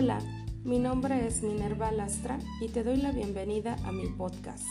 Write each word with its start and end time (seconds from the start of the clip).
Hola, 0.00 0.20
mi 0.62 0.78
nombre 0.78 1.26
es 1.26 1.42
Minerva 1.42 1.90
Lastra 1.90 2.38
y 2.60 2.68
te 2.68 2.84
doy 2.84 2.98
la 2.98 3.10
bienvenida 3.10 3.74
a 3.84 3.90
mi 3.90 4.06
podcast. 4.06 4.64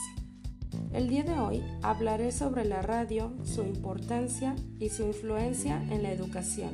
El 0.93 1.09
día 1.09 1.23
de 1.23 1.37
hoy 1.37 1.61
hablaré 1.81 2.31
sobre 2.31 2.63
la 2.63 2.81
radio, 2.81 3.33
su 3.43 3.63
importancia 3.63 4.55
y 4.79 4.87
su 4.87 5.03
influencia 5.03 5.83
en 5.89 6.03
la 6.03 6.13
educación. 6.13 6.71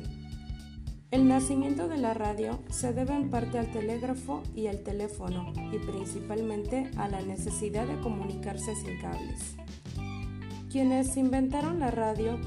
El 1.10 1.26
nacimiento 1.26 1.88
de 1.88 1.96
la 1.96 2.14
radio 2.14 2.60
se 2.70 2.92
debe 2.92 3.16
en 3.16 3.28
parte 3.28 3.58
al 3.58 3.72
telégrafo 3.72 4.40
y 4.54 4.68
al 4.68 4.84
teléfono 4.84 5.52
y 5.72 5.78
principalmente 5.78 6.92
a 6.96 7.08
la 7.08 7.22
necesidad 7.22 7.88
de 7.88 8.00
comunicarse 8.02 8.76
sin 8.76 9.00
cables. 9.00 9.56
Quienes 10.70 11.16
inventaron 11.16 11.80
la 11.80 11.90
radio 11.90 12.38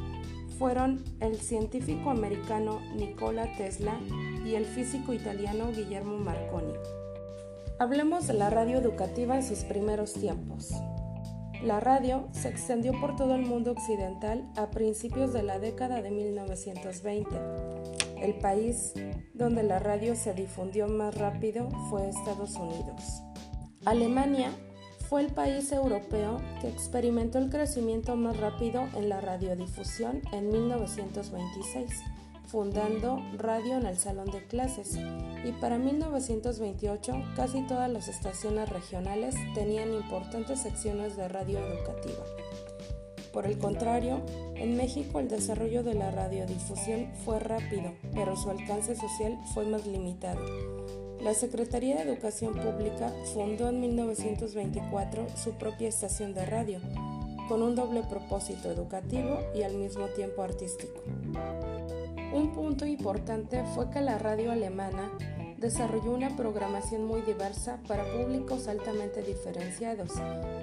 fueron 0.58 1.04
el 1.20 1.38
científico 1.38 2.10
americano 2.10 2.80
Nikola 2.96 3.56
Tesla 3.57 4.00
y 4.46 4.56
el 4.56 4.66
físico 4.66 5.14
italiano 5.14 5.71
Guillermo 5.71 6.18
Marconi. 6.18 6.74
Hablemos 7.80 8.28
de 8.28 8.33
la 8.33 8.50
radio 8.50 8.78
educativa 8.80 9.36
en 9.36 9.43
sus 9.43 9.60
primeros 9.60 10.14
tiempos. 10.14 10.71
La 11.64 11.80
radio 11.80 12.28
se 12.32 12.50
extendió 12.50 13.00
por 13.00 13.16
todo 13.16 13.36
el 13.36 13.42
mundo 13.42 13.71
occidental 13.71 14.47
a 14.56 14.70
principios 14.70 15.33
de 15.33 15.43
la 15.43 15.60
década 15.60 16.02
de 16.02 16.11
1920. 16.11 17.30
El 18.21 18.36
país 18.36 18.94
donde 19.33 19.64
la 19.64 19.80
radio 19.80 20.16
se 20.16 20.33
difundió 20.33 20.88
más 20.88 21.16
rápido 21.16 21.69
fue 21.89 22.10
Estados 22.10 22.55
Unidos. 22.55 23.21
Alemania 23.86 24.52
fue 25.10 25.21
el 25.21 25.34
país 25.34 25.71
europeo 25.71 26.42
que 26.61 26.68
experimentó 26.68 27.38
el 27.38 27.50
crecimiento 27.50 28.16
más 28.16 28.38
rápido 28.38 28.88
en 28.96 29.10
la 29.10 29.21
radiodifusión 29.21 30.21
en 30.32 30.50
1926 30.50 32.03
fundando 32.47 33.22
radio 33.38 33.78
en 33.78 33.86
el 33.86 33.97
salón 33.97 34.31
de 34.31 34.45
clases 34.47 34.97
y 35.45 35.52
para 35.59 35.78
1928 35.78 37.13
casi 37.35 37.61
todas 37.67 37.91
las 37.91 38.08
estaciones 38.08 38.69
regionales 38.69 39.35
tenían 39.53 39.94
importantes 39.94 40.61
secciones 40.61 41.17
de 41.17 41.28
radio 41.28 41.59
educativa. 41.59 42.23
Por 43.33 43.45
el 43.45 43.59
contrario, 43.59 44.22
en 44.55 44.78
México 44.78 45.19
el 45.19 45.28
desarrollo 45.28 45.83
de 45.83 45.94
la 45.94 46.09
radiodifusión 46.09 47.11
fue 47.25 47.39
rápido, 47.39 47.94
pero 48.13 48.35
su 48.35 48.50
alcance 48.50 48.95
social 48.95 49.38
fue 49.53 49.66
más 49.66 49.85
limitado. 49.85 51.06
La 51.21 51.33
Secretaría 51.33 51.95
de 51.95 52.03
Educación 52.03 52.53
Pública 52.53 53.11
fundó 53.33 53.69
en 53.69 53.81
1924 53.81 55.27
su 55.35 55.51
propia 55.53 55.89
estación 55.89 56.33
de 56.33 56.45
radio, 56.45 56.79
con 57.47 57.63
un 57.63 57.75
doble 57.75 58.03
propósito 58.03 58.71
educativo 58.71 59.39
y 59.55 59.63
al 59.63 59.75
mismo 59.75 60.05
tiempo 60.07 60.43
artístico. 60.43 61.01
Un 62.33 62.51
punto 62.53 62.85
importante 62.85 63.63
fue 63.73 63.89
que 63.89 64.01
la 64.01 64.19
radio 64.19 64.51
alemana 64.51 65.11
desarrolló 65.57 66.11
una 66.11 66.35
programación 66.35 67.05
muy 67.05 67.21
diversa 67.21 67.79
para 67.88 68.05
públicos 68.05 68.67
altamente 68.67 69.23
diferenciados 69.23 70.11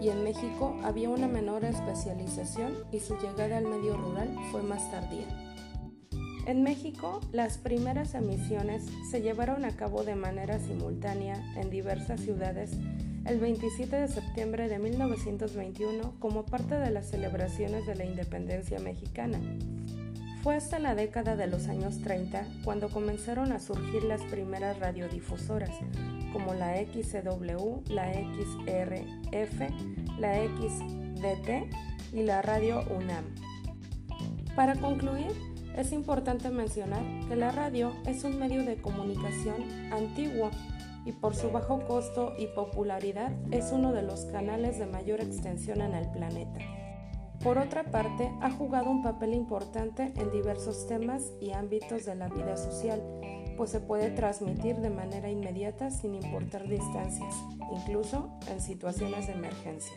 y 0.00 0.08
en 0.08 0.22
México 0.22 0.77
había 0.84 1.10
una 1.10 1.27
menor 1.27 1.64
especialización 1.64 2.75
y 2.92 3.00
su 3.00 3.16
llegada 3.19 3.58
al 3.58 3.64
medio 3.64 3.97
rural 3.97 4.34
fue 4.52 4.62
más 4.62 4.88
tardía. 4.91 5.53
En 6.47 6.62
México, 6.62 7.20
las 7.33 7.56
primeras 7.56 8.14
emisiones 8.14 8.84
se 9.11 9.23
llevaron 9.23 9.64
a 9.64 9.75
cabo 9.75 10.05
de 10.05 10.14
manera 10.14 10.59
simultánea 10.59 11.42
en 11.56 11.70
diversas 11.70 12.20
ciudades 12.20 12.73
el 13.25 13.41
27 13.41 13.97
de 13.97 14.09
septiembre 14.09 14.69
de 14.69 14.78
1921 14.78 16.17
como 16.19 16.45
parte 16.45 16.75
de 16.75 16.91
las 16.91 17.09
celebraciones 17.09 17.87
de 17.87 17.95
la 17.95 18.05
independencia 18.05 18.78
mexicana. 18.78 19.41
Fue 20.42 20.56
hasta 20.56 20.78
la 20.78 20.95
década 20.95 21.34
de 21.34 21.47
los 21.47 21.69
años 21.69 22.03
30 22.03 22.47
cuando 22.62 22.91
comenzaron 22.91 23.50
a 23.53 23.59
surgir 23.59 24.05
las 24.05 24.20
primeras 24.25 24.78
radiodifusoras, 24.78 25.70
como 26.34 26.53
la 26.53 26.77
XCW, 26.77 27.84
la 27.89 28.12
XRF, 28.12 29.61
la 30.19 30.34
XDT 30.44 31.72
y 32.12 32.22
la 32.22 32.43
radio 32.43 32.84
UNAM. 32.94 33.25
Para 34.55 34.76
concluir, 34.76 35.32
es 35.77 35.93
importante 35.93 36.51
mencionar 36.51 37.03
que 37.29 37.37
la 37.37 37.51
radio 37.51 37.93
es 38.07 38.25
un 38.25 38.39
medio 38.39 38.65
de 38.65 38.81
comunicación 38.81 39.93
antiguo 39.93 40.51
y 41.05 41.12
por 41.12 41.35
su 41.35 41.51
bajo 41.51 41.81
costo 41.87 42.33
y 42.39 42.47
popularidad 42.47 43.33
es 43.51 43.73
uno 43.73 43.93
de 43.93 44.03
los 44.03 44.25
canales 44.27 44.79
de 44.79 44.87
mayor 44.87 45.21
extensión 45.21 45.81
en 45.81 45.95
el 45.95 46.11
planeta. 46.11 46.61
Por 47.43 47.59
otra 47.59 47.85
parte, 47.85 48.33
ha 48.41 48.51
jugado 48.51 48.91
un 48.91 49.03
papel 49.03 49.35
importante 49.35 50.15
en 50.17 50.31
diversos 50.31 50.87
temas 50.87 51.31
y 51.41 51.53
ámbitos 51.53 52.06
de 52.06 52.15
la 52.15 52.29
vida 52.29 52.56
social, 52.56 53.03
pues 53.59 53.71
se 53.71 53.81
puede 53.81 54.11
transmitir 54.11 54.77
de 54.77 54.89
manera 54.89 55.29
inmediata 55.31 55.91
sin 55.91 56.15
importar 56.15 56.67
distancias, 56.67 57.35
incluso 57.71 58.31
en 58.51 58.62
situaciones 58.62 59.27
de 59.27 59.35
emergencia. 59.35 59.95